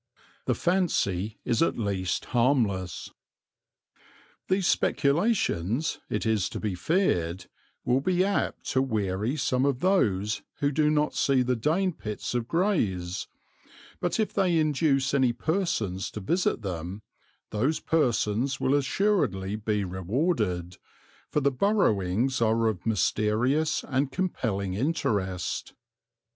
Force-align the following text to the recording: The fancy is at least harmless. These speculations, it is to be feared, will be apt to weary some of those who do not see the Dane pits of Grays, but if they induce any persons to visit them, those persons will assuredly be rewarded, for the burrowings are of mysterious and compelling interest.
The 0.45 0.55
fancy 0.55 1.37
is 1.45 1.61
at 1.61 1.77
least 1.77 2.25
harmless. 2.33 3.11
These 4.47 4.65
speculations, 4.65 5.99
it 6.09 6.25
is 6.25 6.49
to 6.49 6.59
be 6.59 6.73
feared, 6.73 7.45
will 7.85 8.01
be 8.01 8.25
apt 8.25 8.63
to 8.71 8.81
weary 8.81 9.35
some 9.37 9.63
of 9.63 9.79
those 9.81 10.41
who 10.55 10.71
do 10.71 10.89
not 10.89 11.13
see 11.13 11.43
the 11.43 11.55
Dane 11.55 11.93
pits 11.93 12.33
of 12.33 12.47
Grays, 12.47 13.27
but 13.99 14.19
if 14.19 14.33
they 14.33 14.57
induce 14.57 15.13
any 15.13 15.33
persons 15.33 16.09
to 16.09 16.19
visit 16.19 16.63
them, 16.63 17.03
those 17.51 17.79
persons 17.79 18.59
will 18.59 18.73
assuredly 18.73 19.55
be 19.55 19.83
rewarded, 19.83 20.77
for 21.29 21.41
the 21.41 21.51
burrowings 21.51 22.41
are 22.41 22.65
of 22.65 22.87
mysterious 22.87 23.83
and 23.87 24.11
compelling 24.11 24.73
interest. 24.73 25.75